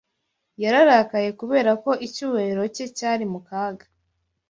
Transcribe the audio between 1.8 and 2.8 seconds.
ko icyubahiro